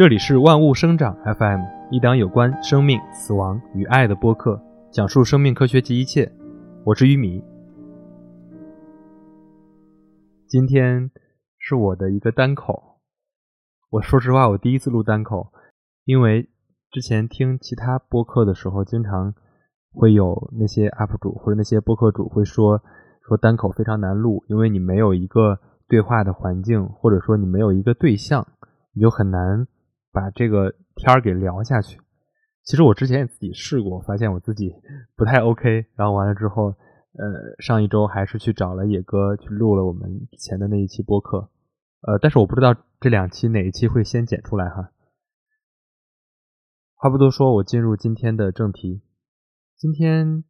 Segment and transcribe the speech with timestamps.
[0.00, 1.60] 这里是万物生长 FM，
[1.90, 4.58] 一档有关生命、死亡与爱的播客，
[4.90, 6.32] 讲述生命科学及一切。
[6.86, 7.44] 我是玉米。
[10.48, 11.10] 今天
[11.58, 13.02] 是我的一个单口。
[13.90, 15.52] 我说实话，我第一次录单口，
[16.06, 16.48] 因为
[16.90, 19.34] 之前听其他播客的时候，经常
[19.92, 22.80] 会有那些 UP 主或者那些播客主会说
[23.28, 28.46] 说单口非常难录，因为你没有一个对话的环境，或者说你没有一个对象，
[28.94, 29.66] 你就很难
[30.12, 32.00] 把这个天儿给聊下去。
[32.62, 34.74] 其实我之前也自己试过，发现我自己
[35.16, 36.74] 不太 OK，然后完了之后，
[37.12, 41.50] 呃，上一周还是去找了野哥去录了我们之前的那一期播客，
[42.02, 44.92] 呃，但是我不知道这两期哪一期会先剪出来哈。
[46.94, 49.00] 话不多说，我进入今天的正题。
[49.78, 50.44] 今天，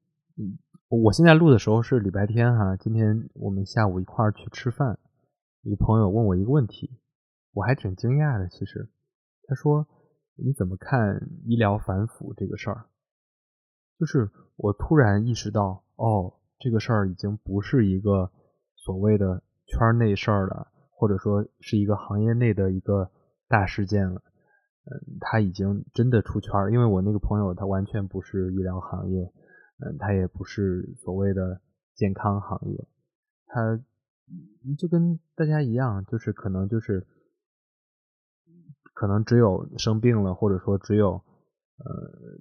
[0.88, 2.76] 我现在录的时候是礼拜天哈。
[2.76, 4.98] 今天我们下午一块儿去吃饭，
[5.62, 6.98] 一个朋友问我一个问题，
[7.52, 8.48] 我还挺惊讶的。
[8.48, 8.90] 其实，
[9.50, 9.84] 他说。
[10.42, 12.86] 你怎么看医疗反腐这个事儿？
[13.98, 18.32] 就是我突然意识到，哦，这个事儿已经不是一个
[18.74, 23.10] 所谓的圈内事儿了，或者说是一个行业内的一个
[23.48, 24.22] 大事件了。
[24.86, 29.30] 嗯，他已经真的出圈儿，因为我那个朋友他完全不是医疗行业，
[29.80, 31.60] 嗯，他也不是所谓的
[31.94, 32.88] 健康行业，
[33.44, 33.78] 他
[34.78, 37.06] 就跟大家一样，就是可能就是。
[39.00, 41.86] 可能只有生病了，或者说只有呃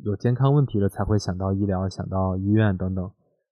[0.03, 3.09] 有健康问题了，才会想到医疗，想到医院等等。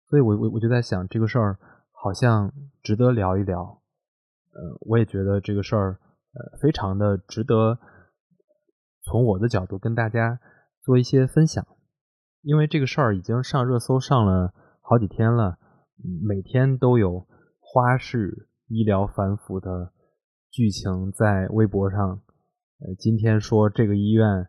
[0.10, 1.58] 所以，我我我就在想，这个事儿
[1.94, 2.52] 好像
[2.84, 3.62] 值得聊一聊。
[3.62, 6.00] 呃，我也觉得这个事儿
[6.34, 7.80] 呃非常的值得
[9.04, 10.42] 从我的角度跟大家
[10.82, 11.66] 做一些分享，
[12.42, 15.58] 因为这个事儿已经上热搜上了好几天了，
[16.28, 17.26] 每天都有
[17.62, 19.94] 花式医疗反腐的
[20.52, 22.20] 剧情在微博上。
[22.80, 24.48] 呃，今天说这个医院，呃，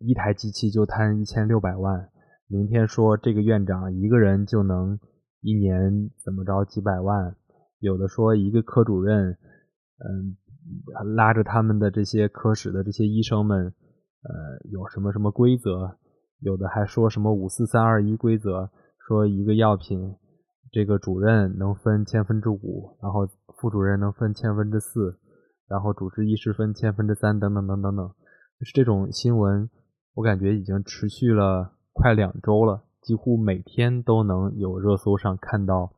[0.00, 2.10] 一台机器就贪一千六百万；
[2.46, 5.00] 明天说这个院长一个人就能
[5.40, 7.32] 一年怎么着几百万；
[7.78, 9.30] 有的说一个科主任，
[9.96, 10.36] 嗯，
[11.16, 15.96] 拉着他们的这些科室的这些医生们，呃，有什么什么规则；
[16.40, 18.68] 有的还说什么五四三二一规则，
[19.08, 20.16] 说一个药品，
[20.70, 23.26] 这个主任能分千分之五，然后
[23.56, 25.18] 副主任能分千分之四。
[25.68, 28.14] 然后主治医师分千分之三，等等等等等，
[28.60, 29.68] 就是这种新闻，
[30.14, 35.92] 我感觉已经持续了快两周了，几乎每天都能有热搜上看到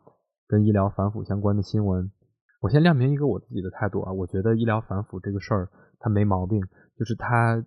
[0.47, 2.11] 跟医疗反腐相关的新闻。
[2.61, 5.69] 我先亮明一个我自己的态度啊，我觉得医疗反腐这个事儿
[5.99, 7.63] 它没毛病，就是它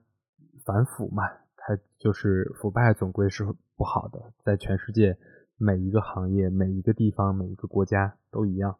[0.65, 1.23] 反腐嘛，
[1.55, 3.45] 它就是腐败总归是
[3.77, 5.15] 不好的，在全世界
[5.55, 8.79] 每一个行业、每一个地方、每一个国家都一样，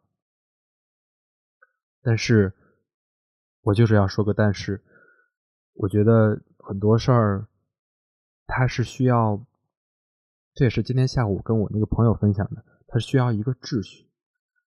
[2.02, 2.52] 但是。
[3.62, 4.82] 我就是要说个但是，
[5.74, 7.48] 我觉得很多事儿，
[8.46, 9.46] 它是需要，
[10.54, 14.08] 这也是今天下午跟我那个朋友分享的，它需要一个秩序，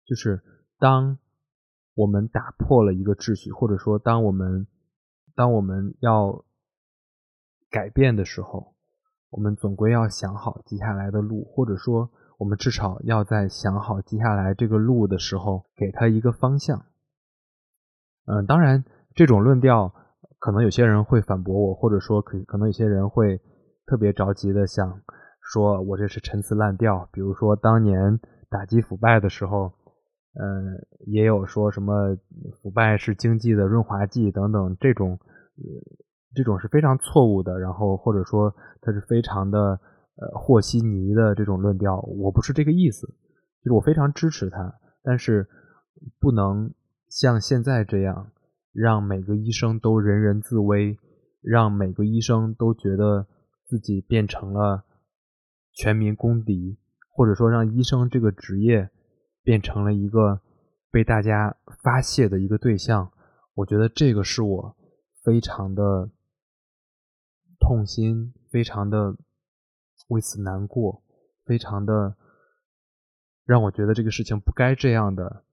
[0.05, 0.41] 就是
[0.77, 1.17] 当
[1.95, 4.67] 我们打破了一个秩序，或者说当我们
[5.35, 6.45] 当我们要
[7.71, 8.75] 改变的时候，
[9.31, 16.85] 我们总归要想好接下来的路，或者说我们至少要在想好接下来这个路的时候，给他一个方向。
[18.25, 18.83] 嗯，当然，
[19.15, 19.93] 这种论调
[20.39, 23.41] 可能有些人会反驳我，或者说可可能有些人会
[23.85, 25.01] 特别着急的想
[25.41, 27.09] 说我这是陈词滥调。
[27.11, 28.17] 比如说当年
[28.49, 29.73] 打击腐败的时候，
[30.39, 32.15] 嗯，也有说什么
[32.61, 35.19] 腐败是经济的润滑剂等等这种
[35.57, 35.63] 呃，
[36.33, 37.59] 这种是非常错误的。
[37.59, 39.59] 然后或者说它是非常的
[40.15, 44.73] 呃和稀泥的这种论调，我不是这个意思，就是我非常支持它，
[45.03, 45.45] 但是
[46.21, 46.73] 不能。
[47.13, 48.31] 像现在这样，
[48.71, 50.97] 让每个医生都人人自危，
[51.43, 53.27] 让每个医生都觉得
[53.67, 54.83] 自己变成了
[55.73, 56.79] 全民公敌，
[57.11, 58.89] 或者说让医生这个职业
[59.43, 60.41] 变成了一个
[60.89, 63.11] 被大家发泄的一个对象，
[63.53, 64.75] 我觉得这个是我
[65.23, 66.09] 非常的
[67.59, 69.15] 痛心，非常的
[70.07, 71.03] 为此难过，
[71.45, 72.17] 非常的
[73.45, 75.45] 让我觉得这个事情不该这样的。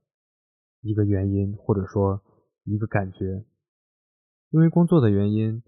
[0.82, 2.22] 一个原因，或者说
[2.64, 3.44] 一个感觉，
[4.50, 5.62] 因为工作的原因，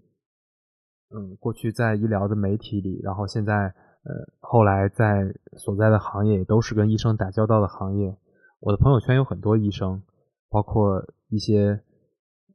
[1.09, 8.17] 嗯，过去在医疗的媒体里，然后现在，呃，后来在所在的行业也都是跟医生打交道的行业。
[8.59, 10.01] 我的朋友圈有很多医生，
[10.49, 11.83] 包括一些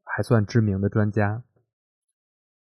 [0.05, 1.45] 还算知名的专家，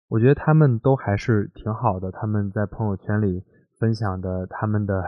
[0.08, 2.10] 我觉得他们都还是挺好的。
[2.10, 3.44] 他们在朋友圈里
[3.78, 5.02] 分享的他们的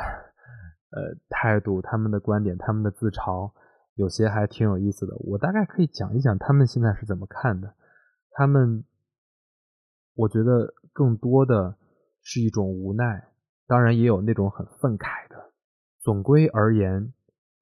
[0.92, 3.50] 呃态度、他们的观点、他们的自嘲。
[3.96, 7.74] 有些还挺有意思的，我大概可以讲一讲他们现在是怎么看的。
[8.30, 8.84] 他们
[10.14, 11.76] 我觉得更多的
[12.22, 13.28] 是一种无奈，
[13.66, 15.52] 当然也有那种很愤慨的。
[16.00, 17.12] 总归而言，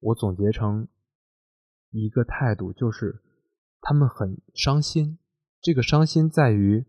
[0.01, 0.87] 我总结成
[1.91, 3.21] 一个态度，就是
[3.81, 5.17] 他们很伤心。
[5.61, 6.85] 这个伤心在于，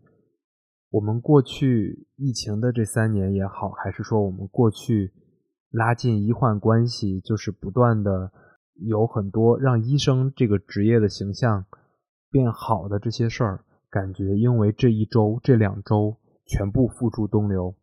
[0.89, 5.13] 我们过去疫情的这三年也好，还是说我们过去
[5.71, 8.31] 拉近医患关系，就是不断的
[8.79, 11.65] 有很多让医生这个职业的形象
[12.29, 13.63] 变好的这些事儿。
[13.89, 17.73] 感觉因为这一周、这两周全部付诸东流。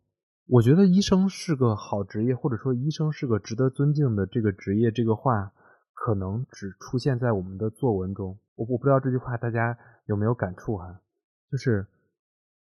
[0.47, 4.91] 我觉得医生是个好职业，或者说医生是个值得尊敬的这个职业。
[4.91, 5.51] 这个话
[5.93, 8.37] 可能只出现在我们的作文中。
[8.55, 9.75] 我我不知道这句话大家
[10.05, 11.01] 有没有感触哈？
[11.51, 11.87] 就是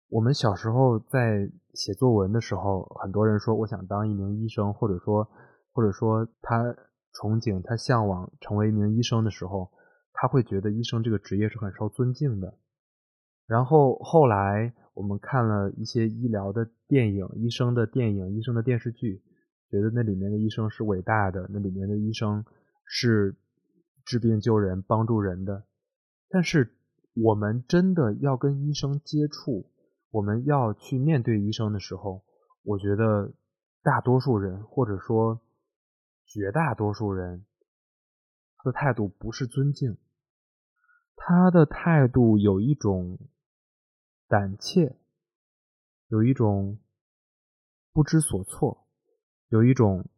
[0.08, 5.28] 我们小时候在写作文的时候，很多人说我想当一名医生，或者说
[5.74, 6.74] 或者说他
[7.14, 9.72] 憧憬、他向往成为一名医生的时候，
[10.14, 12.58] 他会觉得医生这个职业是很受尊敬的。
[13.46, 19.22] 然后后来我们看了一些医疗的电影、医生的电影、医生的电视剧，
[19.70, 22.46] 觉得那里面的医生是伟大的，那里面的医生
[22.86, 23.36] 是
[24.06, 25.66] 治病救人、帮助人的。
[26.30, 26.76] 但是
[27.16, 29.70] 我们真的要跟医生接触，
[30.10, 32.24] 我们要去面对医生的时候，
[32.64, 33.34] 我觉得
[33.84, 35.42] 大多数人或者说
[36.34, 37.46] 绝大多数人
[38.58, 39.98] 他的态度不是尊敬，
[41.16, 43.20] 他的态度有一种。
[44.26, 44.98] 胆怯，
[46.08, 46.80] 有一种
[47.92, 48.88] 不知所措，
[49.50, 50.10] 有一种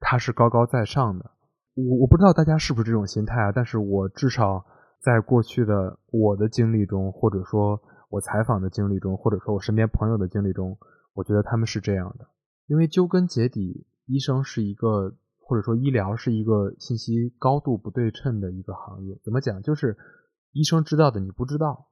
[0.00, 1.32] 他是高高在上的。
[1.74, 3.52] 我我不知道大家是不是这种心态啊？
[3.52, 4.64] 但是我至少
[4.98, 10.78] 在过去的我的经历中，或者说我采访的经历中，或者说我身边朋友的经历中，
[11.12, 12.26] 我觉得他们是这样的。
[12.66, 15.14] 因为究根结底，医生是一个，
[15.46, 19.20] 或者说医疗是一个信息高度不对称的一个行业。
[19.22, 19.62] 怎么讲？
[19.62, 19.96] 就是
[20.52, 21.88] 医生知道的你不知道。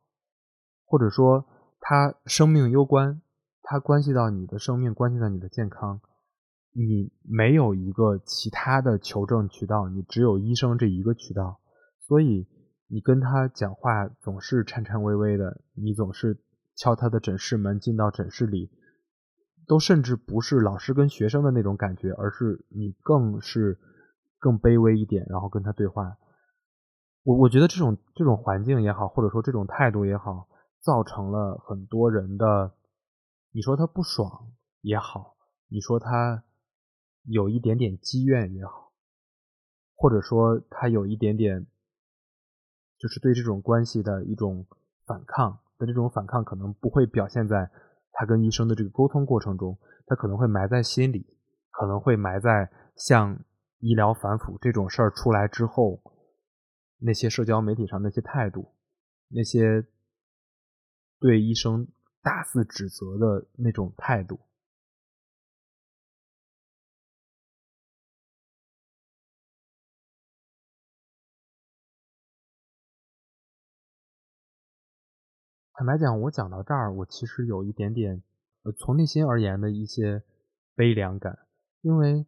[0.84, 1.46] 或者说，
[1.80, 3.22] 他生命攸关，
[3.62, 6.02] 他关系到你的生命，关系到你的健康，
[6.72, 11.60] 你没有一个其他的求证渠道，你只有医生这一个渠道，
[11.98, 12.46] 所以
[12.88, 16.38] 你跟他讲话总是颤颤巍巍的，你总是
[16.76, 18.70] 敲他的诊室门，进到诊室里，
[19.66, 23.78] 都甚至不是老师跟学生的那种感觉，而是你更是
[24.38, 26.16] 更卑微一点，然后跟他对话。
[27.22, 30.48] 我我觉得这种这种环境也好，或者说这种态度也好。
[30.84, 32.74] 造成了很多人的，
[33.52, 34.50] 你说他不爽
[34.80, 35.36] 也好，
[35.68, 36.42] 你说他
[37.22, 38.90] 有一点点积怨也好，
[39.94, 41.68] 或者说他有一点点，
[42.98, 44.66] 就是对这种关系的一种
[45.06, 47.70] 反抗，但这种反抗可能不会表现在
[48.22, 49.76] 他跟医生的这个沟通过程中，
[50.06, 51.26] 他可能会埋在心里，
[51.72, 53.36] 可能会埋在像
[53.80, 56.00] 医疗反腐这种事儿出来之后，
[56.98, 58.76] 那些社交媒体上那些态度，
[59.26, 59.84] 那些。
[61.20, 61.86] 对医生
[62.20, 64.40] 大肆指责的那种态度，
[75.74, 78.22] 坦白讲，我讲到这儿，我其实有一点点，
[78.64, 80.22] 呃，从内心而言的一些
[80.76, 81.38] 悲凉感，
[81.80, 82.26] 因为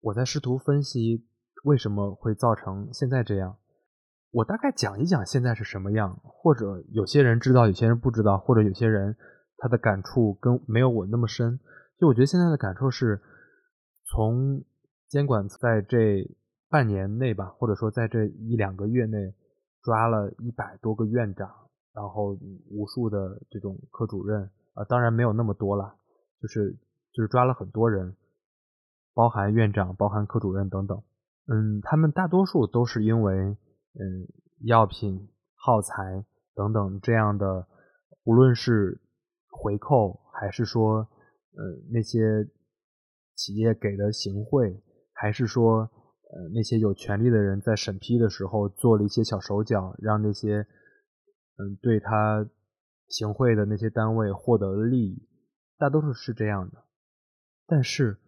[0.00, 1.26] 我在试图分析
[1.64, 3.56] 为什么会造成现在这样。
[4.30, 9.16] 我大概讲一讲现在是什么样，或者有些人知道，有些人不知道，或者有些人
[9.56, 11.58] 他的感触跟没有我那么深。
[11.98, 13.20] 就我觉得现在的感触是，
[14.04, 14.62] 从
[15.08, 16.30] 监管在这
[16.68, 19.34] 半年内吧，或者说在这一两个月内，
[19.82, 21.50] 抓了一百多个院长，
[22.00, 22.38] 然后
[22.70, 25.94] 无数的这种科主任啊，当然没有那么多了，
[26.40, 26.72] 就是
[27.12, 28.16] 就是抓了很多人，
[29.14, 31.02] 包含院长、包含科主任等等。
[31.46, 33.56] 嗯，他们大多数都是因为。
[33.92, 34.28] 嗯，
[34.66, 37.66] 药品耗材等等这样的，
[38.22, 39.00] 无论是
[39.50, 42.48] 回扣，还是说，呃，那些
[43.34, 44.80] 企业给的行贿，
[45.12, 50.64] 还是说，呃，那些有权利的人在审批的时候做了一些小手脚，让那些，
[51.60, 52.48] 嗯，对他
[53.08, 55.28] 行贿的那些单位获得了利益，
[55.76, 56.84] 大多数是这样的。
[57.66, 58.18] 但是，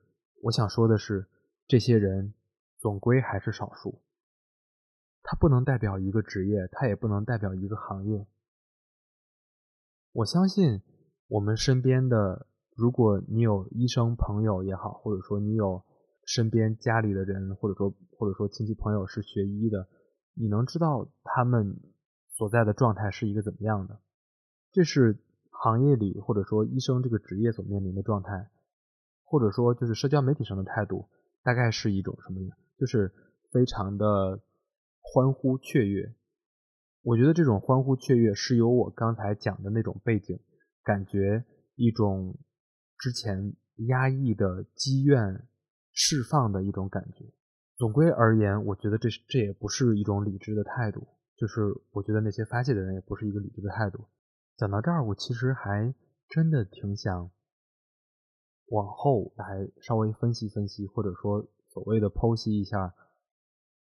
[0.42, 1.26] 我想说的是，
[1.66, 2.34] 这些人
[2.78, 4.02] 总归还是少数。
[5.22, 8.26] 他不能代表一个职业，他也不能代表一个行业。
[10.12, 10.82] 我相信
[11.28, 12.46] 我们身边的，
[12.76, 15.82] 如果你有医生朋友也好，或者说你有
[16.26, 19.88] 身边家里的人，或者说或者说亲戚朋友是学医的，
[20.34, 21.80] 你能知道他们
[22.32, 24.00] 所在的状态是一个怎么样的？
[24.72, 25.18] 这是
[25.50, 28.50] 行业里或者说医生这个职业所面临的状态，
[29.24, 31.08] 或者说就是社交媒体上的态度，
[31.42, 32.56] 大概是一种什么样？
[32.78, 33.12] 就是
[33.50, 34.40] 非常的。
[35.04, 36.14] 欢呼雀跃，
[37.02, 40.38] 我觉得这种欢呼雀跃是由我刚才讲的那种背景，
[40.84, 42.38] 感觉一种
[42.96, 43.54] 之前
[43.88, 45.48] 压抑的积怨
[45.92, 47.26] 释放的一种感觉。
[47.76, 51.08] 总归而言，我觉得这这也不是一种理智的态度，
[51.42, 54.04] 就是我觉得那些发泄的人也不是一个理智的态度。
[54.56, 55.92] 讲到这儿，我其实还
[56.28, 57.32] 真的挺想
[58.66, 62.94] 往后来稍微分析分析，或者说所谓的剖析一下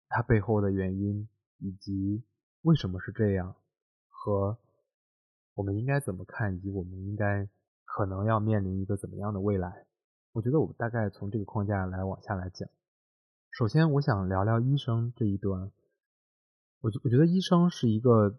[0.09, 1.29] 它背后的原因，
[1.59, 2.23] 以及
[2.63, 3.55] 为什么是这样，
[4.09, 4.57] 和
[5.53, 7.47] 我们应该怎么看，以及我们应该
[7.85, 9.85] 可能要面临一个怎么样的未来。
[10.31, 12.67] 我觉得我大概从这个框架来往下来讲。
[13.51, 15.71] 首先，我想聊聊医生这一段。
[16.83, 18.37] 我觉我觉得医生是一个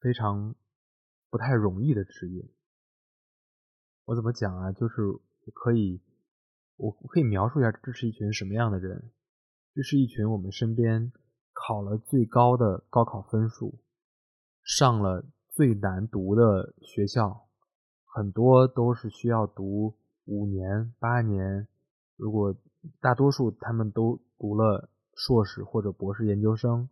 [0.00, 0.56] 非常
[1.30, 2.44] 不太容易的职业。
[4.06, 4.72] 我怎么讲啊？
[4.72, 6.00] 就是我可以，
[6.74, 9.12] 我我可以描述一下，这是一群什么样的人？
[9.72, 11.12] 这是一群我们身边
[11.52, 13.78] 考了最高的高考分数，
[14.64, 17.46] 上了最难读的学校，
[18.04, 21.68] 很多都是需要读五年、八年。
[22.16, 22.56] 如果
[22.98, 26.88] 大多数他们都读了硕士或者博士研究生，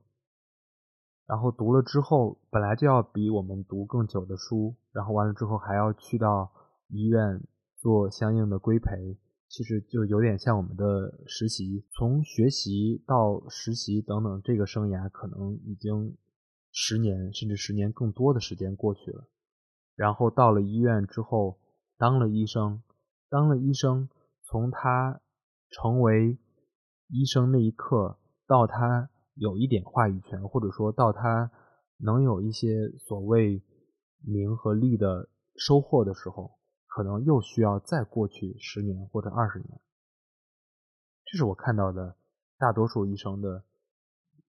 [1.26, 6.52] 然后读了之后，本来就要比我们读更久的书，然后完了之后还要去到
[6.88, 7.40] 医院
[7.76, 11.85] 做相应的规培，其实就有点像我们的实习。
[11.93, 16.16] 从学习到实习等等，这个生涯可能已经
[16.71, 19.28] 十年甚至十年更多的时间过去了。
[19.97, 21.59] 然后到了医院之后，
[21.97, 22.83] 当了医生，
[23.28, 24.09] 当了医生，
[24.43, 25.21] 从他。
[25.71, 26.38] 成为
[27.09, 28.16] 医生那一刻，
[28.47, 31.50] 到他有一点话语权，或者说到他
[31.99, 33.62] 能有一些所谓
[34.23, 39.81] 名和利的收获的时候，可能又需要再过去十年或者二十年。
[41.25, 42.17] 这是我看到的
[42.59, 43.64] 大多数医生的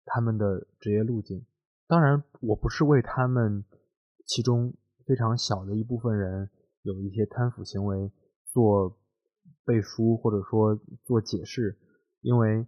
[0.05, 1.47] 他们的职业路径。
[1.87, 3.65] 当然，我不是为他们
[4.25, 4.75] 其中
[5.07, 6.51] 非常小的一部分人
[6.83, 8.13] 有一些贪腐行为
[8.45, 8.99] 做。
[9.65, 11.77] 背书或者说做解释，
[12.21, 12.67] 因为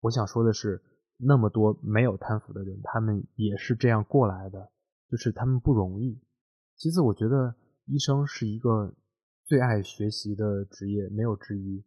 [0.00, 0.82] 我想说的是，
[1.16, 4.70] 那么多没有贪腐的人，他们也是这样过来的，
[5.10, 6.20] 就是他们不容易。
[6.76, 7.54] 其次，我觉得
[7.86, 8.94] 医生是一个
[9.44, 11.84] 最爱学习的职业，没有之一，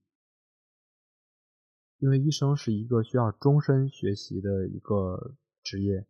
[1.99, 6.07] 因为医生是一个需要终身学习的一个职业。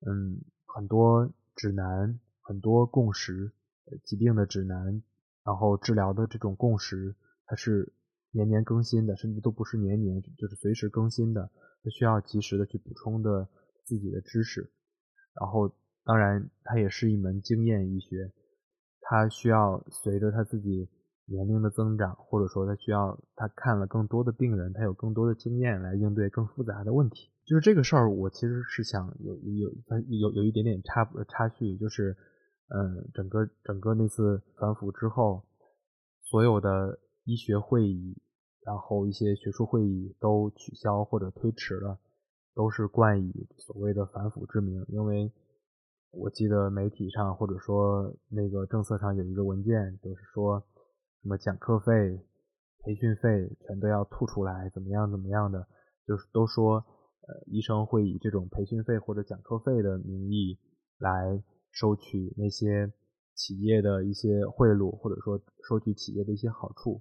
[0.00, 3.52] 嗯，很多指南，很多共识，
[4.04, 5.02] 疾病的指南，
[5.42, 7.16] 然后治疗的这种共识。
[7.44, 7.92] 它是
[8.36, 11.50] 年年更新的，甚至都不是年年，就是随时更新的。
[11.82, 13.48] 它需要及时的去补充的
[13.82, 14.70] 自己的知识，
[15.40, 15.72] 然后
[16.04, 18.30] 当然它也是一门经验医学，
[19.00, 20.86] 它需要随着他自己
[21.24, 27.30] 年龄的增长，或者说他需要他看了更多的病人，他有更多的经验来应对更复杂的问题。
[27.46, 29.72] 就是这个事儿，我其实是想有有
[30.20, 32.14] 有有一点点插插叙，就是
[32.68, 35.42] 嗯，整个整个那次反腐之后，
[36.20, 37.00] 所有的。
[37.28, 38.16] 医学会议，
[38.66, 42.00] 然后一些学术会议都取消或者推迟了，
[42.52, 44.84] 都是冠以所谓的反腐之名。
[44.88, 45.32] 因为
[46.10, 50.58] 我记得媒体上或者说那个政策上有一个文件，就是说
[51.22, 52.20] 什么讲课费、
[52.80, 55.68] 培训费全都要吐出来，怎么样怎么样的，
[56.04, 56.84] 就是都说
[57.28, 60.58] 呃医生会以这种培训费或者讲课费的名义
[60.98, 62.92] 来收取那些
[63.36, 67.00] 企业的一些贿赂，或者说收取企业的一些好处。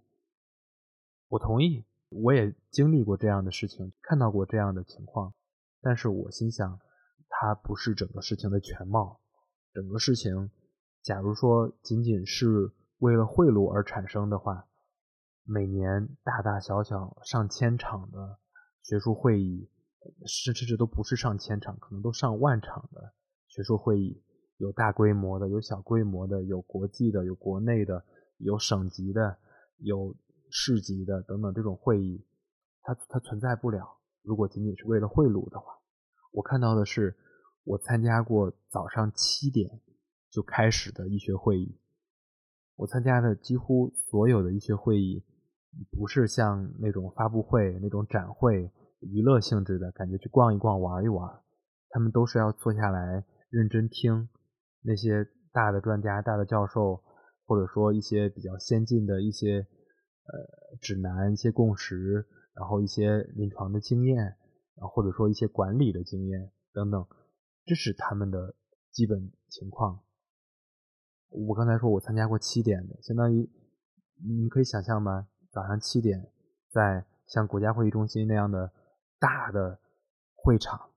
[1.27, 5.34] 我同意，我也经历过这样的事情，看到过这样的情况，
[5.82, 6.79] 但是我心想，
[7.27, 9.20] 它不是整个事情的全貌。
[9.74, 10.51] 整个事情，
[11.01, 14.67] 假如说仅仅是为了贿赂而产生的话，
[15.44, 18.38] 每年大大小小上千场的
[18.84, 19.67] 学术会议，
[20.27, 23.13] 甚至都不是上千场，可能都上万场的
[23.48, 24.22] 学术会议，
[24.58, 28.05] 有大规模的，有小规模的，有国际的，有国内的，
[28.38, 29.39] 有省级的，
[29.79, 30.15] 有。
[30.57, 32.25] 市级的等等这种会议，
[32.81, 33.97] 它它存在不了。
[34.24, 35.65] 如果仅仅是为了贿赂的话，
[36.31, 37.13] 我看到的是
[37.65, 39.81] 我参加过早上七点
[40.31, 41.77] 就开始的医学会议。
[42.77, 45.25] 我参加的几乎所有的医学会议，
[45.91, 48.71] 不是像那种发布会、那种展会、
[49.01, 51.29] 娱乐性质的感觉，去逛一逛、玩一玩。
[51.89, 54.29] 他们都是要坐下来认真听
[54.81, 57.03] 那些大的专家、大的教授，
[57.45, 59.67] 或者说一些比较先进的一些。
[60.27, 64.17] 呃，指南一些共识，然后一些临床的经验，
[64.75, 67.05] 然后或者说一些管理的经验等等，
[67.65, 68.55] 这是他们的
[68.91, 70.00] 基本情况。
[71.29, 73.50] 我刚才说我参加过七点的，相当于
[74.24, 75.27] 你可以想象吗？
[75.51, 76.32] 早上七点，
[76.70, 78.72] 在像国家会议中心那样的
[79.20, 79.79] 大的
[80.34, 80.89] 会场，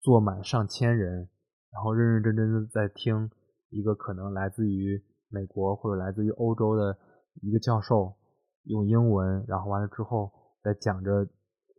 [0.00, 1.28] 坐满上千人，
[1.70, 3.30] 然后认认真真的在听
[3.70, 6.96] 一个可能来自于美国或者来自于欧洲的
[7.42, 8.14] 一个教授，
[8.64, 11.28] 用英文，然后完了之后再讲着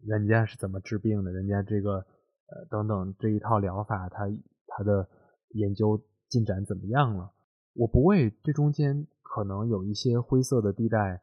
[0.05, 4.25] 人家是怎么治病的，人家这个呃等等这一套疗法，他
[4.67, 5.07] 他的
[5.49, 7.31] 研究进展怎么样了？
[7.73, 11.21] 我不为这中间可能有一些灰色的地带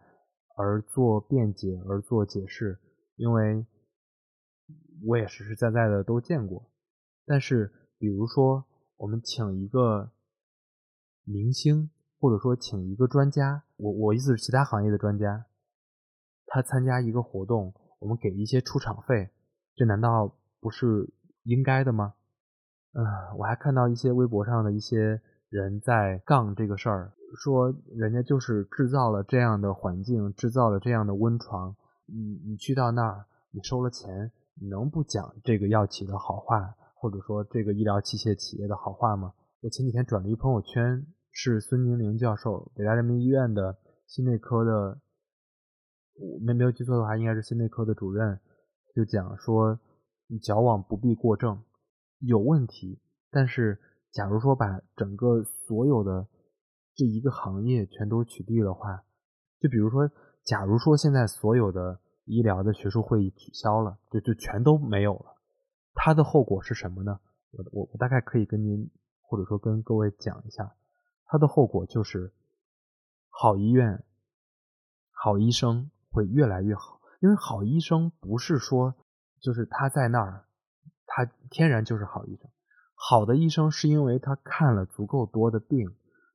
[0.57, 2.79] 而做辩解，而做解释，
[3.17, 3.65] 因为
[5.07, 6.71] 我也实实在在的都见过。
[7.25, 8.65] 但是，比如说，
[8.97, 10.11] 我们请一个
[11.25, 15.47] 明星，或者说请一个专家，我我意思是其他行业的专家，
[16.55, 19.31] 他参加一个活动，我们给一些出场费，
[19.75, 21.11] 这难道不是
[21.45, 22.13] 应该的吗？
[22.93, 23.03] 嗯，
[23.39, 34.31] 我还看到一些微博上的一些人在杠这个事儿，说人家就是制造了这样的环境，制造了这样的温床，你你去到那儿，你收了钱，
[34.61, 36.75] 你能不讲这个药企的好话？
[36.95, 39.33] 或者说这个医疗器械企业的好话吗？
[39.63, 45.01] 我前几天转了一朋友圈，是孙宁玲教授，北大人民医院的心内科的，
[46.15, 48.39] 我没没有记错的话，应该是心内科的主任，
[48.95, 49.79] 就讲说，
[50.43, 51.63] 矫枉不必过正，
[52.21, 53.01] 有问题。
[53.31, 56.29] 但是，假如说把整个所有的
[56.95, 59.05] 这一个行业全都取缔的话，
[59.59, 60.11] 就比如说，
[60.45, 65.37] 假如说现在所有的医疗的学术会议取消了，就就全都没有了。
[65.95, 67.21] 它的后果是什么呢？
[67.53, 68.91] 我我我大概可以跟您
[69.21, 70.75] 或者说跟各位讲一下，
[71.27, 72.33] 它的后果就是
[73.29, 74.05] 好医院、
[75.11, 78.95] 好医生会越来越好，因为好医生不是说
[79.41, 80.45] 就是他在那儿，
[81.07, 82.51] 他天然就是好医生。
[82.95, 85.89] 好的医生是因为他看了足够多的病，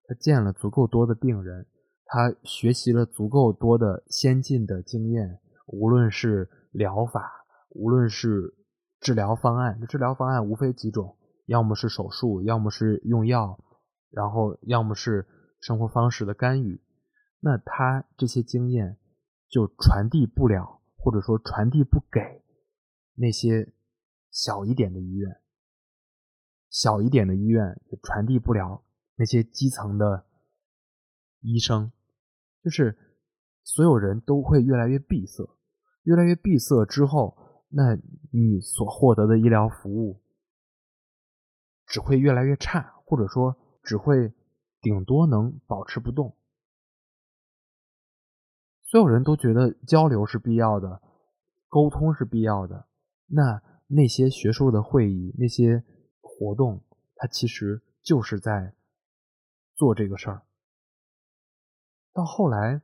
[0.07, 1.67] 他见了足够多的病人，
[2.05, 8.55] 他学习了足够多的先进的经验，无论是疗法，无论是。
[8.99, 13.63] 治疗方案，治疗方案无非几种，要么是手术，要么是用药，
[14.09, 15.27] 然后要么是
[15.61, 16.81] 生活方式的干预。
[17.39, 18.97] 那他这些经验
[19.49, 22.43] 就传递不了，或者说传递不给
[23.15, 23.73] 那些
[24.31, 25.41] 小一点的医院，
[26.69, 28.83] 小一点的医院也传递不了
[29.15, 30.25] 那些基层的
[31.41, 31.91] 医生，
[32.63, 32.97] 就是
[33.63, 35.57] 所有人都会越来越闭塞，
[36.03, 37.37] 越来越闭塞之后。
[37.69, 37.97] 那
[38.31, 40.23] 你所获得的医疗服务
[41.85, 44.33] 只会越来越差，或者说只会
[44.79, 46.36] 顶多能保持不动。
[48.87, 51.01] 所有人都觉得交流是必要的，
[51.67, 52.87] 沟通是必要的。
[53.27, 55.83] 那那些学术的会议、那些
[56.21, 56.83] 活动，
[57.15, 58.73] 它其实就是在
[59.75, 60.41] 做这个事儿。
[62.13, 62.81] 到后来，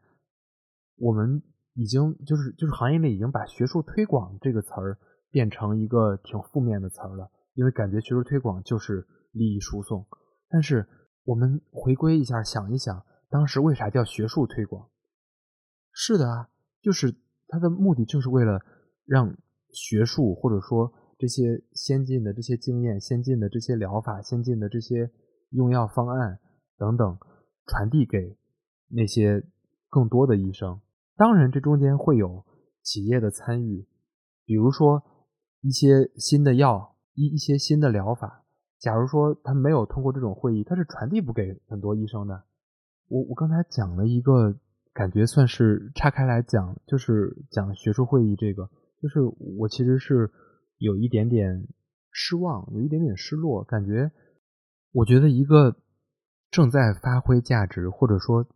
[0.97, 1.41] 我们。
[1.75, 4.99] 已经就是就是行业内已经把学术推广这个词儿
[5.31, 10.05] 变成一个挺负面的词儿了，因为感觉学术推广就是利益输送。
[10.49, 10.87] 但是
[11.23, 14.87] 我们回归一下，想一想，当时为啥叫学术推广？
[15.93, 16.49] 是的啊，
[16.82, 17.15] 就是
[17.47, 18.60] 它的目的就是为了
[19.06, 19.38] 让
[19.71, 25.10] 学术或者说这些先进的这些经验、先进的这些疗法、先进的这些
[25.51, 26.39] 用药方案
[26.77, 27.17] 等等
[27.67, 28.38] 传递给
[28.89, 29.43] 那些
[29.89, 30.82] 更多的医生。
[31.15, 32.43] 当然，这中间会有
[32.82, 33.88] 企业的参与，
[34.45, 35.03] 比如说
[35.62, 38.43] 一些新的药、一一些新的疗法。
[38.79, 42.43] 假如说他没有通过这种会议，他是传递不给很多医生的。
[43.08, 44.58] 我我刚才讲了一个，
[44.93, 48.69] 感觉算是岔开来讲，就是讲学术会议这个，
[49.01, 49.19] 就是
[49.60, 50.32] 我其实是
[50.77, 51.67] 有一点点
[52.12, 54.12] 失望，有一点点失落，感觉
[54.91, 55.75] 我觉得一个
[56.51, 58.47] 正在发挥价值或者说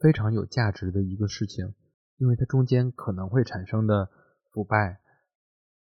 [0.00, 1.74] 非常有价值的一个事情。
[2.18, 4.10] 因为它中间可能会产生的
[4.52, 5.00] 腐败，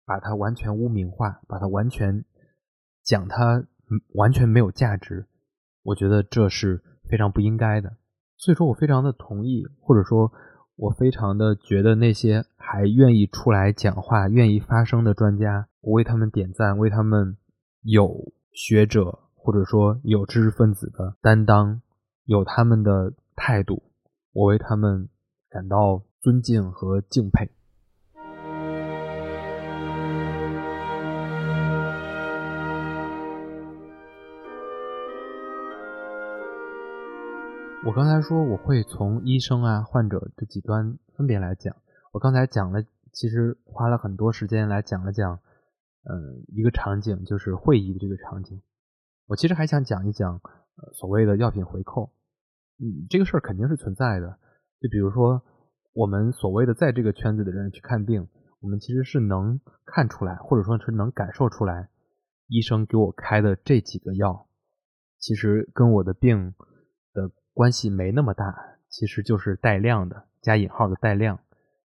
[0.05, 2.25] 把它完全污名化，把它完全
[3.01, 3.65] 讲它
[4.13, 5.25] 完全没有价值，
[5.83, 7.95] 我觉得这是非常不应该的。
[8.37, 10.31] 所以说我非常的同意，或者说
[10.75, 17.37] 我非常的觉得那些还愿意出来讲话、愿意发声的专家，我为他们点赞，为他们
[17.81, 21.81] 有学者或者说有知识分子的担当，
[22.25, 23.83] 有他们的态度，
[24.33, 25.09] 我为他们
[25.49, 26.03] 感到。
[26.19, 27.56] 尊敬和敬佩。
[37.87, 41.73] 我刚才说我会从医生啊、患者这几端分别来讲。
[42.11, 45.39] 我刚才讲了，其实花了很多时间来讲了讲，
[46.03, 48.61] 嗯，一个场景就是会议的这个场景。
[49.25, 52.11] 我其实还想讲一讲，呃，所谓的药品回扣。
[52.77, 54.37] 嗯，这个事儿肯定是存在的。
[54.81, 55.41] 就比如说。
[55.93, 58.27] 我们所谓的在这个圈子的人去看病，
[58.59, 61.89] 我们其实是能看出来，或者说是能感受出来，
[62.47, 64.47] 医生给我开的这几个药，
[65.17, 66.53] 其实跟我的病
[67.57, 71.39] 关系没那么大，其实就是带量的加引号的带量，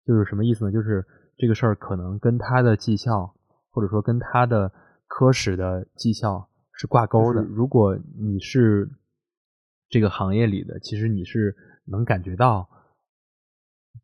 [0.06, 0.72] 就是什么意思呢？
[0.72, 1.04] 就是
[1.36, 3.34] 这个事儿可能跟他的绩效，
[3.68, 4.72] 或者说跟他的
[5.06, 7.42] 科室的绩效是挂钩的。
[7.42, 8.88] 如果你是
[9.90, 11.54] 这个行业里的，其实你是
[11.84, 12.70] 能感觉到，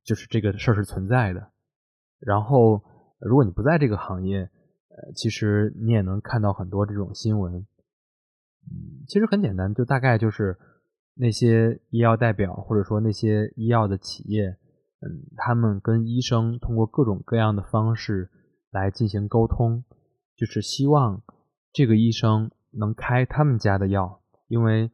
[0.02, 1.50] 就是这个事儿是存在的。
[2.20, 2.82] 然后，
[3.18, 7.54] 如果你不在这个行业，呃，其实你也能看到很多这种新闻。
[7.54, 10.58] 嗯，其实很简单，就大概就是
[11.14, 18.30] 那些医药代表或者说那些医药的企业，嗯，他们跟医生通过各种各样的方式
[18.70, 19.84] 来进行沟通，
[20.36, 21.22] 就是希望
[21.72, 24.90] 这个医生能开他们家的药，因为。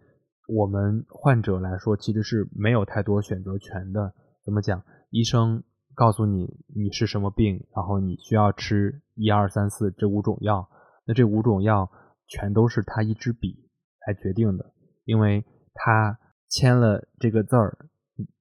[0.53, 4.13] 我们患者来说，其实是没有太多选择权的。
[4.45, 4.83] 怎么讲？
[5.11, 5.63] 医生
[5.95, 10.69] 告诉你你是什么病，然后你需要吃一二三四这五种药，
[11.07, 11.89] 那这五种药
[12.27, 13.71] 全都是他一支笔
[14.05, 14.73] 来决定的，
[15.05, 15.45] 因为
[15.83, 17.87] 他签了这个字儿，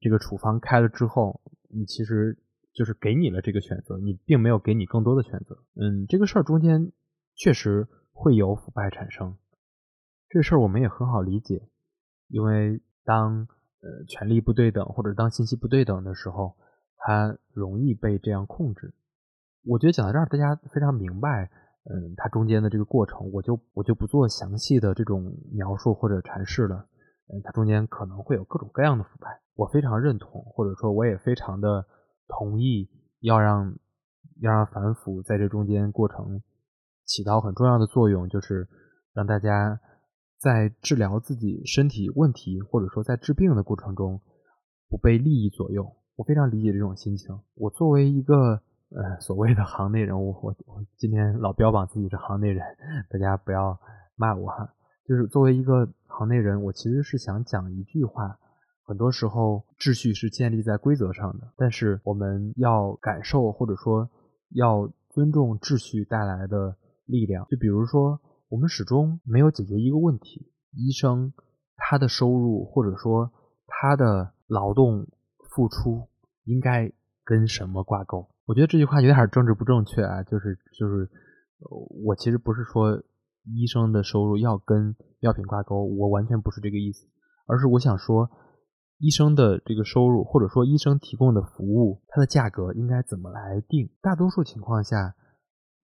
[0.02, 2.38] 这个处方开了之后，你其实
[2.73, 5.63] 就是给你了这个选择，你并没有给你更多的选择。
[5.75, 6.91] 嗯，这个事儿中间
[7.36, 9.38] 确实会有腐败产生，
[10.28, 11.69] 这事儿我们也很好理解。
[12.28, 13.47] 因为当
[13.80, 16.58] 呃权力不对等或者当信息不对等的时候，
[16.97, 18.93] 它容易被这样控制。
[19.63, 21.49] 我觉得讲到这儿，大家非常明白，
[21.86, 26.88] 嗯，它中间的这个过程，我就我就不做详细的这种描述或者阐释了。
[27.32, 31.86] 嗯，它中间可能会有各种各样的腐败，我非常认同，或者说我也非常的
[32.28, 32.89] 同意，
[33.20, 33.76] 要让
[34.42, 36.42] 要让反腐在这中间过程
[37.06, 38.68] 起到很重要的作用，就是
[39.13, 39.80] 让大家。
[40.42, 44.22] 在治疗自己身体问题，或者说在治病的过程中，
[44.88, 47.38] 不被利益左右，我非常理解这种心情。
[47.56, 48.54] 我作为一个
[48.88, 52.63] 呃所谓的行内人，我我我今天老标榜自己是行内人，
[53.10, 53.78] 大家不要
[54.15, 54.74] 骂我哈。
[55.10, 58.38] 就是作为一个行内人，我其实是想讲一句话：
[58.84, 64.08] 很多时候秩序是建立在规则上的，但是我们要感受或者说
[64.52, 67.48] 要尊重秩序带来的力量。
[67.50, 68.22] 就比如说。
[68.52, 71.34] 我们始终没有解决一个问题：医生
[71.76, 73.32] 他的收入或者说
[73.67, 75.06] 他的劳动
[75.52, 76.08] 付出
[76.45, 76.91] 应该
[77.24, 78.28] 跟什么挂钩？
[78.48, 81.08] 我觉得这句话有点政治不正确啊，就是就是，
[82.04, 83.00] 我其实不是说
[83.53, 87.07] 医生的收入要跟药品挂钩，我完全不是这个意思，
[87.45, 88.29] 而是我想说，
[88.97, 93.89] 医生的这个收入或者说医生提供的服务，它的价格应该怎么来定？
[94.01, 95.15] 大多数情况下，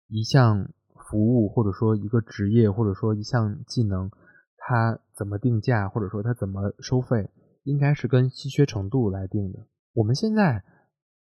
[0.08, 0.72] 一项。
[1.10, 4.08] 服务或者说一个职业或者说一项技能，
[4.56, 7.28] 它怎么定价或者说它怎么收费，
[7.64, 9.66] 应该是跟稀缺程度来定的。
[9.92, 10.62] 我们现在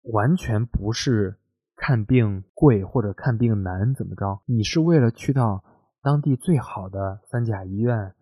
[0.01, 1.37] 完全不是
[1.75, 5.63] 看病贵或者看病难怎么着，你是为了去到
[6.07, 8.13] 当地最好的三甲医院、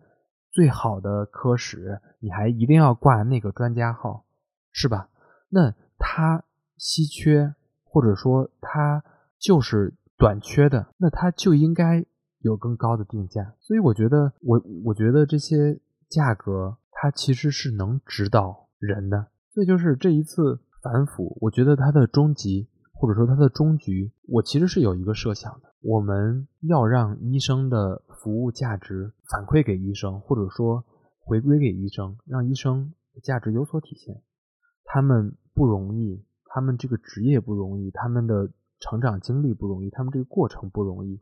[0.50, 4.24] 最好的科室，你还一定要挂那个专家号，
[4.72, 5.08] 是吧？
[5.48, 6.42] 那它
[6.76, 9.04] 稀缺或者说它
[9.38, 9.94] 就是。
[10.18, 12.02] 短缺的，那它就应该
[12.38, 13.52] 有更高的定价。
[13.60, 19.26] 所以我觉得，我我觉得这些价格它其实是能指导人的。
[19.50, 30.84] 所以就是这一次反腐，我觉得它的终极或者说它的终局，我其实是有一个设想的：我们要让医生的服务价值反馈给医生，或者说
[31.20, 34.22] 回归给医生，让医生价值有所体现。
[34.84, 38.50] 他们不容易，他们这个职业不容易，他们的。
[38.78, 41.18] 成长经历不容易，他们这个过程不容易，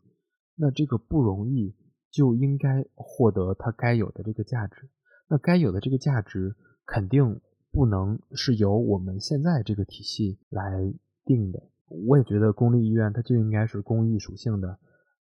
[0.57, 1.73] 那这个不容易
[2.11, 4.91] 就应该获得它该有的这个价值。
[5.29, 10.93] 那该有的这个价值肯定不能是由我们现在这个体系来
[11.25, 11.63] 定的。
[12.07, 14.79] 我也觉得公立医院它就应该是公益属性的，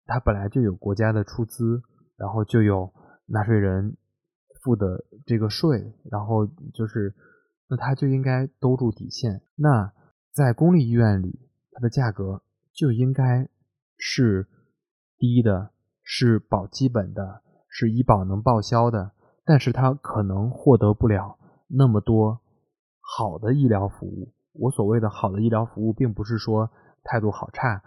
[0.05, 1.81] 它本来就有国家的出资，
[2.17, 2.93] 然后就有
[3.25, 3.97] 纳税人
[4.63, 7.13] 付的这个税，然后就是
[7.69, 9.41] 那它就应该兜住底线。
[9.55, 9.93] 那
[10.33, 11.47] 在公立医院里。
[11.71, 12.41] 它的价格
[12.73, 13.47] 就应该
[13.97, 14.49] 是
[15.17, 15.71] 低的，
[16.03, 19.13] 是保基本的，是医保能报销的，
[19.45, 22.41] 但是它可能获得不了那么多
[22.99, 24.33] 好的医疗服务。
[24.59, 26.69] 我所谓的好的医疗服务，并不是说
[27.03, 27.81] 态度好差，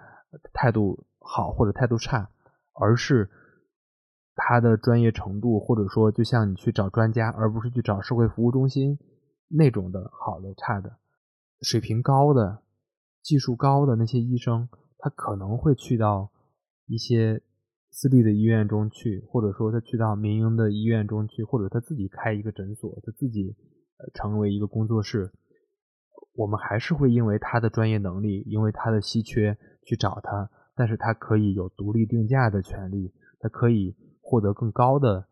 [0.52, 2.30] 态度好或者态度差，
[2.72, 3.30] 而是
[4.34, 8.98] 他的专业程度，或者说就像你去找专家，而不是去找社会服务中心
[9.48, 10.96] 那种的好的差的，
[11.60, 12.62] 水平高的。
[13.22, 16.32] 技术高的那些医生，他可能会去到
[16.86, 17.40] 一些
[17.88, 23.54] 私立的医院中去，或者说他去到民营的医院中去，或者他自己开一个诊所，他自己
[24.12, 25.30] 成为一个工作室。
[26.34, 35.26] 我们还是会因为他的专业能力，因为他的稀缺去找他，但是他可以有独立定价的权利，他可以获得更高的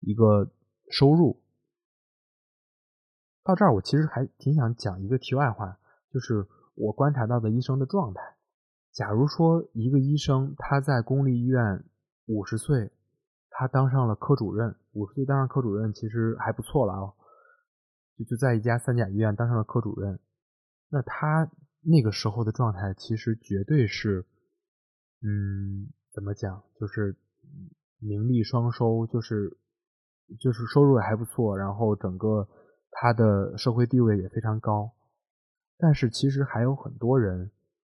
[0.00, 0.50] 一个
[0.90, 1.40] 收入。
[3.42, 5.78] 到这儿，我其实还挺想讲一个题外话，
[6.12, 8.20] 就是我观察到的医生的状态。
[8.92, 11.84] 假如说一个医生他在公立医院
[12.26, 12.90] 五十岁，
[13.48, 17.14] 他当上了科主任，五十岁当上科主任其实还不错了啊，
[18.18, 20.18] 就就在一家三甲医院当上了科主任，
[20.90, 21.50] 那他
[21.82, 24.26] 那个时候的状态其实绝对是，
[25.22, 27.16] 嗯，怎么讲，就是
[27.98, 29.56] 名利双收，就是
[30.38, 32.48] 就是收入也还不错，然后整个。
[32.92, 34.90] 他的社会地位也非常高，
[35.78, 37.52] 但是其实还有很多人，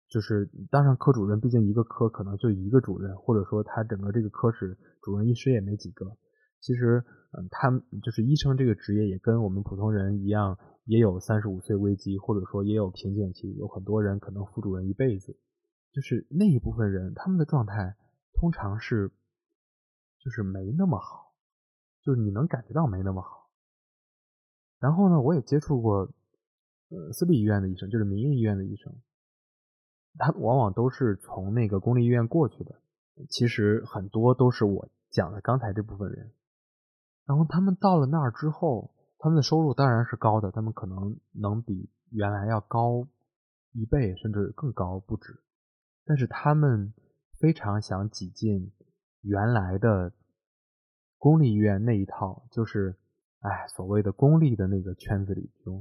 [0.07, 6.15] 就是当上科主任，毕竟一个科可能就一个主任，或者说他整个这个科室主任医师也没几个。
[6.65, 7.69] 其实，嗯，他
[8.01, 13.53] 就是医生这个职业也跟我们普通人一样，也有三十五岁危机，或者说也有瓶颈期。
[13.53, 15.37] 有很多人可能副主任一辈子，
[15.91, 17.95] 就是那一部分人，他们的状态
[18.33, 19.11] 通常是
[20.17, 21.35] 就是没那么好，
[22.01, 23.47] 就是你能感觉到没那么好。
[24.79, 26.11] 然后呢，我也接触过，
[26.89, 28.91] 呃，私立医院的医生，就是民营医院的医生，
[30.17, 32.81] 他往往都是从那个公立医院过去的。
[33.29, 36.31] 其实很多都是我讲的刚才这部分人。
[37.25, 43.07] 然后他们到了那儿之后，他们的收入当然是高的，他们可能能比原来要高
[43.73, 45.41] 一倍，甚至更高不止。
[46.05, 46.93] 但是他们
[47.39, 48.71] 非常想挤进
[49.21, 50.13] 原来的
[51.17, 52.95] 公立医院那一套，就是。
[53.41, 55.79] 哎，所谓的公立的那个圈子里，就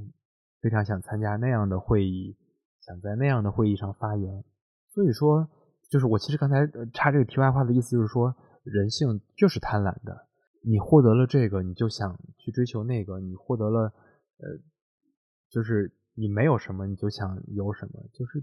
[0.60, 2.36] 非常想参加那样的会议，
[2.82, 4.44] 想在那样的会议上发言。
[4.90, 5.48] 所以说，
[5.88, 10.26] 就是我其实刚才插这个题外话的意思，就是说人性就是贪婪的。
[10.64, 13.92] 你获得了这个，你就想去追求那个；你获得了，
[14.38, 14.58] 呃，
[15.48, 18.02] 就是你没有什么，你就想有什么。
[18.12, 18.42] 就是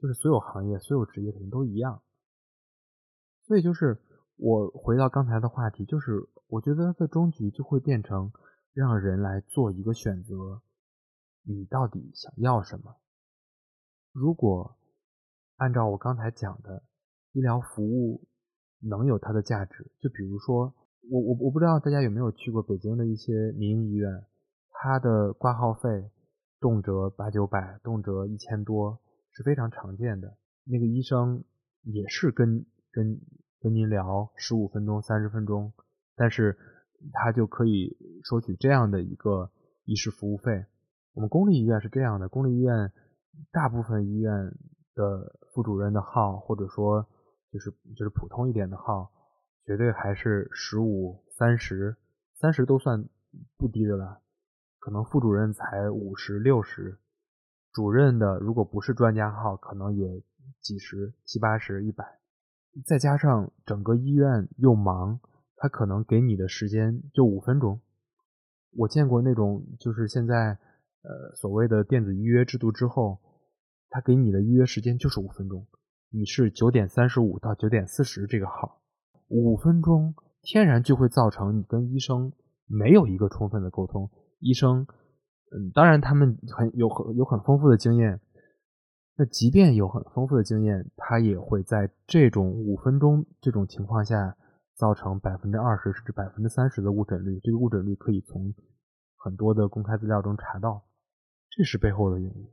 [0.00, 2.02] 就是所有行业、所有职业可能都一样。
[3.42, 4.00] 所以就是
[4.36, 8.32] 我回到刚才的话题，就是我觉得它的终局就会变成。
[8.74, 10.62] 让人来做一个选择，
[11.42, 12.94] 你到底想要什么？
[14.12, 14.76] 如果
[15.56, 16.84] 按照我刚才讲的，
[17.32, 18.28] 医疗服务
[18.78, 20.72] 能有它的价值，就比如说，
[21.10, 24.10] 我我我不知道大家有没有去过北京的一些民营医院，
[24.70, 26.10] 它的挂号费
[26.60, 29.00] 动辄八九百，动辄一千多
[29.32, 30.36] 是非常常见的。
[30.64, 31.44] 那个医生
[31.82, 33.20] 也是跟跟
[33.60, 35.72] 跟您聊十五分钟、三十分钟，
[36.16, 36.56] 但是。
[37.12, 39.52] 他就可以收取这样的一个
[39.84, 40.66] 医师服务费。
[41.14, 42.90] 我们公立医院是这样的，公立医院
[43.52, 44.32] 大部分医院
[44.96, 47.06] 的副主任的号，或者说
[47.52, 49.12] 就是就是普通一点的号，
[49.68, 51.98] 绝对还是十五、三十、
[52.32, 53.04] 三十都算
[53.58, 54.22] 不低的了。
[54.78, 56.96] 可能副主任才五十、六十，
[57.70, 60.22] 主任的如果不是专家号，可能也
[60.62, 62.18] 几十、七八十、一百。
[62.86, 65.20] 再加上整个医院又忙。
[65.60, 67.80] 他可能给你的时间就五分钟，
[68.76, 70.56] 我见过那种就是现在
[71.02, 73.18] 呃所谓的电子预约制度之后，
[73.90, 75.66] 他给你的预约时间就是五分钟，
[76.10, 78.80] 你是九点三十五到九点四十这个号，
[79.28, 82.32] 五分钟天然就会造成你跟医生
[82.66, 84.10] 没有一个充分的沟通，
[84.40, 84.86] 医生
[85.50, 88.20] 嗯当然他们很有很有很丰富的经验，
[89.16, 94.36] 那即便有很丰富的经验，他也会在这种五分钟这种情况下。
[94.78, 98.54] 造成百分之二十甚至百分之三十的误诊率，这个误诊率可以从
[99.16, 100.84] 很多的公开资料中查到，
[101.50, 102.48] 这是背后的原因。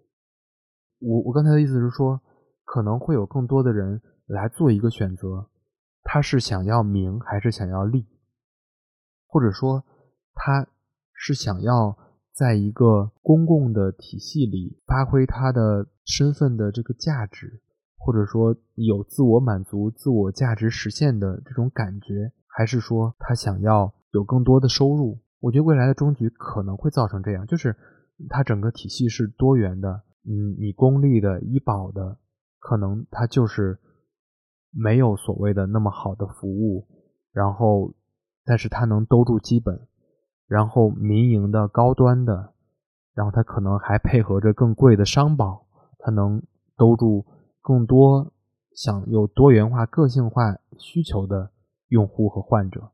[1.01, 2.19] 我我刚才的意思是说，
[2.63, 5.47] 可能会有更多的人来做一个选择，
[6.05, 8.07] 他是想要名还是想要利，
[9.27, 9.83] 或者说
[10.33, 10.65] 他
[11.13, 11.97] 是想要
[12.31, 17.61] 在一个公共的体系里发挥他的身份的这个价值。
[17.97, 25.17] 或者说有自我满足、自我价值实现的这种感觉，还是说他想要有更多的收入？
[25.39, 27.75] 我觉得未来的终局可能会造成这样，就是
[28.29, 30.03] 它整个体系是多元的。
[30.23, 32.19] 嗯，你公立的、医保的，
[32.59, 33.79] 可能它就是
[34.75, 36.85] 没有所谓的那么好的服务，
[37.31, 37.93] 然后
[38.43, 39.87] 但是它能兜住基本。
[40.47, 42.53] 然后民营的、高端的，
[43.13, 45.65] 然后它可能还配合着更贵的商保，
[45.97, 46.43] 它能
[46.77, 47.25] 兜住。
[47.67, 48.31] 更多
[48.75, 51.49] 想有多元化、个性化需求的
[51.87, 52.91] 用户和患者，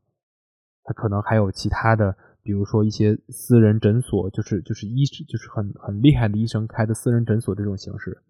[0.85, 8.23] 他可能还有其他的，比如说一些私人诊所，就是就是医就是很很厉害的医生开的私人诊所这种形式，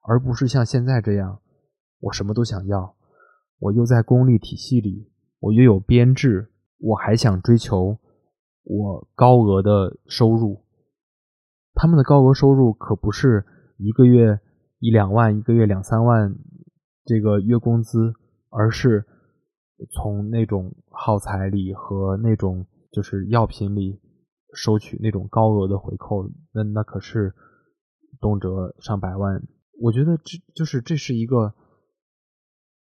[0.00, 1.38] 而不是像现在这样，
[2.04, 2.94] 我什么都想要，
[3.58, 7.98] 我又在公立体系里，我又有编制，我还想追求
[8.62, 10.64] 我高额的收入，
[11.74, 13.44] 他们的高额收入可不是
[13.76, 14.40] 一个月。
[14.80, 16.36] 一两万一个月两三万，
[17.06, 18.12] 这个月工资，
[18.50, 19.06] 而是
[19.90, 23.98] 从那种耗材里和那种就是药品里
[24.52, 27.32] 收取那种高额的回扣，那那可是
[28.20, 29.42] 动辄上百万。
[29.80, 31.54] 我觉得这就是这是一个，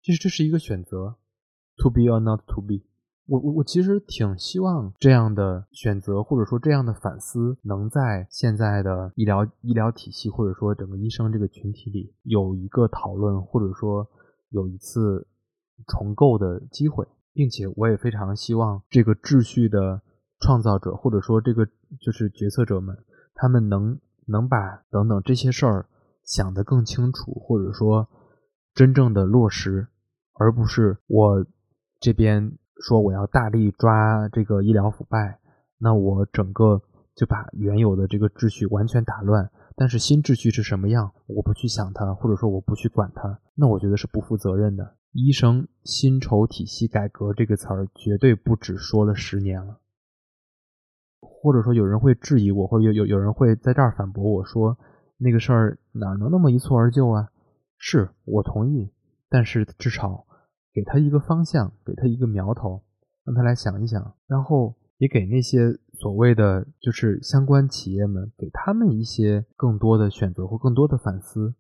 [0.04, 1.16] 其实这是一个选择
[1.78, 2.84] ，to be or not to be。
[3.26, 14.06] 我我我其实挺希望这样的选择，或者说这样的反思，能在现在的医疗医疗体系，或者说整个医生这个群体里有一个讨论，或者说
[14.50, 15.26] 有一次
[15.88, 20.02] 重构的机会，并且我也非常希望这个秩序的
[20.42, 21.66] 创造者，或者说这个
[22.02, 22.94] 就是决策者们，
[23.36, 25.86] 他们能能把等等这些事儿
[26.26, 28.10] 想得更清楚，或者说
[28.74, 29.88] 真正的落实，
[30.34, 31.46] 而不是我
[32.00, 32.58] 这边。
[32.82, 35.40] 说我要大力抓这个医疗腐败，
[35.78, 36.82] 那我整个
[37.16, 39.52] 就把原有的这个秩序完全打乱。
[39.76, 44.98] 但是新秩序是什么样，我不去想它，或者说我不去管它，那我觉得是不负责任的。
[45.12, 49.80] 医生薪酬体系改革这个词儿绝对不止说了十年了。
[51.22, 54.78] 或者说有人会质疑我，或者有有有人会在这儿反驳我说
[55.18, 57.30] 那个事儿哪能那么一蹴而就啊？
[57.78, 58.92] 是我同意，
[59.34, 60.28] 但是至少。
[60.76, 62.82] 给他一个方向，给他一个苗头，
[63.24, 71.54] 让他来想一想，然后也给那些所谓的就是相关企业们，给他们一些更多的选择或更多的反思。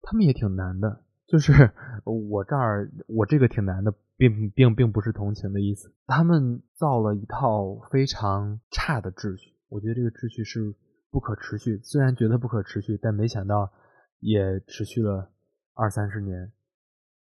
[0.00, 1.72] 他们也挺难的，就是
[2.30, 5.92] 我这儿我这个挺难的，并并并不是同情的意思。
[6.06, 10.72] 他们造了一套非常差的秩序，我觉得这个秩序是
[11.10, 11.80] 不可持续。
[11.82, 13.72] 虽然觉得不可持续，但没想到
[14.20, 15.32] 也持续了
[15.74, 16.52] 二三十年。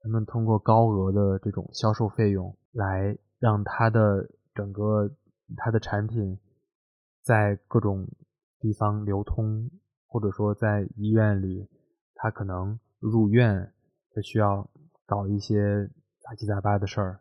[0.05, 5.11] 他们通过高额的这种销售费用来让他的整个
[5.57, 6.39] 他的产品
[7.23, 8.07] 在各种
[8.61, 9.71] 地方流通，
[10.07, 11.71] 或者说在医院里，
[12.15, 13.73] 他可能入院，
[14.15, 14.69] 他需要
[15.07, 15.89] 搞一些
[16.21, 17.21] 杂七杂八的事儿，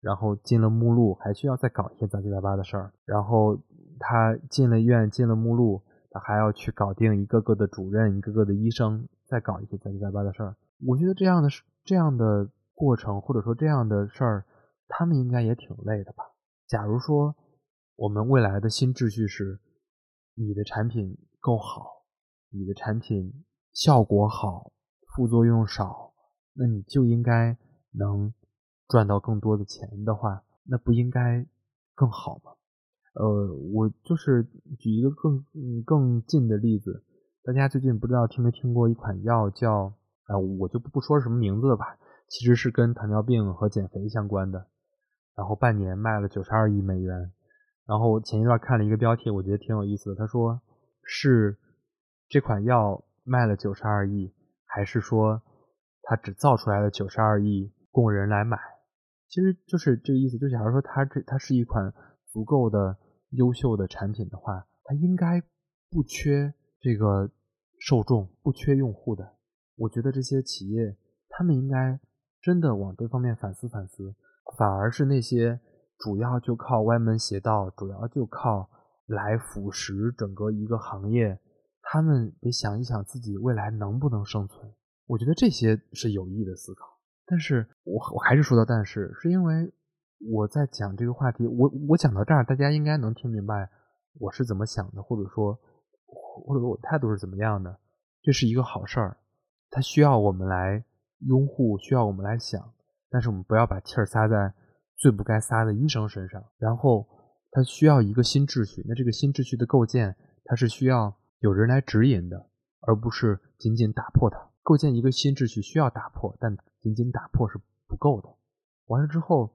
[0.00, 3.58] 然后进了目录，还需要再搞一些杂七杂八的事儿，然后
[3.98, 10.54] 他进了院，进了目录，他还要去搞定一个个的主任，一个个的医生，再搞一些杂七杂八的事儿。
[10.86, 11.64] 我觉得这样的是。
[11.84, 14.46] 这样的过程，或者说这样的事儿，
[14.88, 16.24] 他们应该也挺累的吧？
[16.66, 17.34] 假如说
[17.96, 19.60] 我们未来的新秩序是，
[20.34, 22.04] 你的产品够好，
[22.50, 24.72] 你的产品效果好，
[25.08, 26.12] 副作用少，
[26.54, 27.56] 那你就应该
[27.92, 28.32] 能
[28.88, 31.46] 赚到更多的钱的话，那不应该
[31.94, 32.52] 更好吗？
[33.14, 34.46] 呃，我就是
[34.78, 35.44] 举一个更
[35.84, 37.04] 更近的例子，
[37.42, 39.94] 大家最近不知道听没听过一款药叫。
[40.30, 44.68] 啊，我就不说什么名字了吧，其实是跟糖尿病和减肥相关的，
[45.34, 47.32] 然后半年卖了九十二亿美元。
[47.86, 50.16] 然后前一段看了一个标题，我觉得挺有意思的。
[50.16, 50.60] 他说
[51.02, 51.58] 是
[52.28, 54.32] 这款药卖了九十二亿，
[54.64, 55.42] 还是说
[56.02, 58.56] 他只造出来了九十二亿供人来买？
[59.28, 60.38] 其实就是这个意思。
[60.38, 61.92] 就假如说它这它是一款
[62.28, 62.96] 足够的
[63.30, 65.42] 优秀的产品的话，它应该
[65.90, 67.28] 不缺这个
[67.80, 69.34] 受众，不缺用户的。
[69.80, 70.94] 我觉得这些企业，
[71.30, 71.98] 他们应该
[72.42, 74.14] 真的往这方面反思反思，
[74.58, 75.58] 反而是那些
[75.98, 78.68] 主要就靠歪门邪道，主要就靠
[79.06, 81.40] 来腐蚀整个一个行业，
[81.80, 84.70] 他们得想一想自己未来能不能生存。
[85.06, 86.86] 我觉得这些是有益的思考。
[87.24, 89.72] 但是我我还是说到但是，是因为
[90.30, 93.70] 我在讲这个话题，我我讲到这儿，大家应该能听明白
[94.18, 95.58] 我是怎么想的，或者说
[96.04, 97.78] 或者说我态度是怎么样的。
[98.20, 99.16] 这是一个好事儿。
[99.70, 100.84] 它需要我们来
[101.20, 102.74] 拥护，需要我们来想，
[103.08, 104.52] 但是我们不要把气儿撒在
[104.96, 106.44] 最不该撒的医生身上。
[106.58, 107.06] 然后，
[107.50, 108.84] 它需要一个新秩序。
[108.88, 112.48] 那这个新秩序的构建，它是需要有人来指引的，
[112.80, 114.50] 而不是仅仅打破它。
[114.62, 118.28] 构建一个新秩序需要打破，但仅仅打破是不够的。
[118.86, 119.52] 完了之后，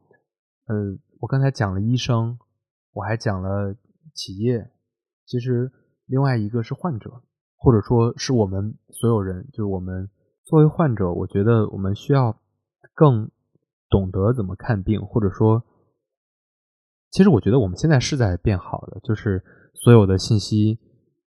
[0.68, 2.40] 呃，我刚才讲了医生，
[2.94, 3.76] 我还讲了
[4.14, 4.72] 企业，
[5.26, 5.72] 其实
[6.06, 7.22] 另外一个是患者。
[7.58, 10.10] 或者说是我们所有人，就是我们
[10.44, 12.40] 作为患者，我觉得我们需要
[12.94, 13.32] 更
[13.90, 15.64] 懂得怎么看病，或者说，
[17.10, 19.44] 其实我觉得我们现在是在变好的，就是
[19.74, 20.80] 所有的信息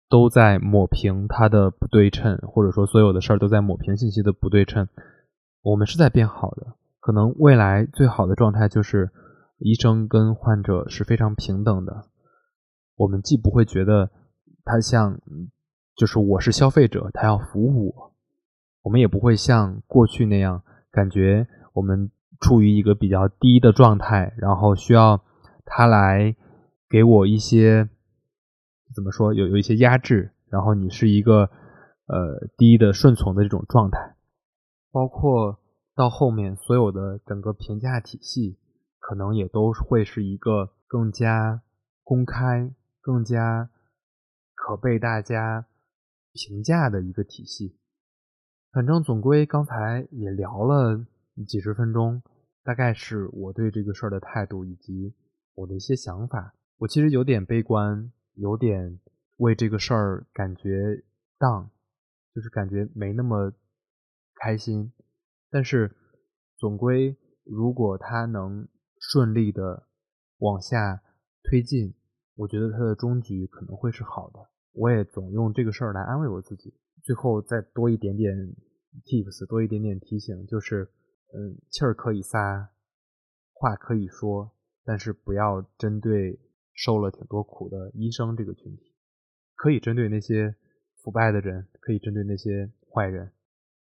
[0.09, 4.89] 都在抹平它的不对称，或者说所有的事儿都在抹平信息的不对称，
[5.61, 6.76] 我们是在变好的。
[6.99, 9.09] 可能未来最好的状态就是
[9.59, 12.09] 医生跟患者是非常平等的，
[12.97, 14.09] 我们既不会觉得
[14.65, 15.22] 他像。
[15.98, 18.14] 就是我是消费者，他要服务我，
[18.84, 25.24] 我们也不会像过去那样感觉我们处于一个比较低的状态，然后需要
[25.66, 26.36] 他来
[26.88, 27.89] 给我一些
[28.93, 31.50] 怎么说有有一些压制，然后你是一个
[32.06, 34.16] 呃低的顺从的这种状态，
[34.91, 35.60] 包括
[35.95, 38.60] 到后面所有的整个评价体系，
[39.00, 41.64] 可能也都会是一个更加
[42.04, 42.72] 公开、
[43.02, 43.72] 更加
[44.54, 45.66] 可被大家
[46.38, 47.75] 评价的一个体系。
[48.71, 51.03] 反正总归刚才也聊了
[51.47, 52.21] 几十分钟，
[52.63, 55.15] 大概是我对这个事儿的态度以及
[55.55, 56.53] 我的一些想法。
[56.77, 58.99] 我其实有点悲观，有点
[59.38, 61.03] 为这个事儿感觉
[61.39, 61.69] down，
[62.35, 63.51] 就是感觉没那么
[64.35, 64.93] 开心。
[65.49, 65.95] 但是
[66.57, 68.67] 总归，如果他能
[68.99, 69.88] 顺利的
[70.38, 71.01] 往下
[71.41, 71.95] 推进，
[72.35, 74.39] 我觉得他的终局可能会是好的。
[74.78, 76.73] 我也总用这个事儿来安慰我自己。
[77.03, 78.34] 最后再多一点点
[79.03, 80.88] tips，多一点点提醒，就是，
[81.34, 82.69] 嗯，气儿可以撒，
[83.53, 84.51] 话可以说，
[84.86, 86.39] 但是不要针对。
[86.80, 88.93] 受了挺多苦的医生这个群体，
[89.55, 90.53] 可以针对那些
[91.01, 93.32] 腐败的人，可以针对那些坏人，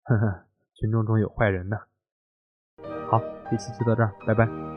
[0.04, 1.76] 呵呵，群众中有坏人的。
[3.10, 3.20] 好，
[3.50, 4.73] 这期就到这儿，拜拜。